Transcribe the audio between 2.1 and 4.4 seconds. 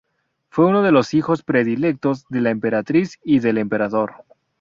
de la emperatriz y del emperador.